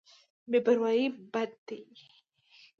بې 0.49 0.59
پروايي 0.65 1.05
بد 1.33 1.51
دی. 1.67 1.79